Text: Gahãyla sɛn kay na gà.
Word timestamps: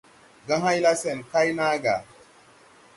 Gahãyla 0.47 0.91
sɛn 1.01 1.19
kay 1.31 1.49
na 1.57 1.67
gà. 1.83 1.95